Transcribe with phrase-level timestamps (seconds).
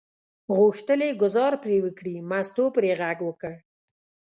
[0.57, 3.53] غوښتل یې ګوزار پرې وکړي، مستو پرې غږ وکړ.